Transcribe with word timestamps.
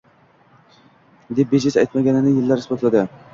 deb 1.41 1.53
bejiz 1.57 1.77
aytmaganini 1.83 2.35
yillar 2.39 2.65
isbotladi. 2.65 3.05